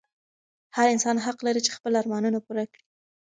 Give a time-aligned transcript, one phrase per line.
[0.75, 2.83] هر انسان حق لري چې خپل ارمانونه پوره کړي.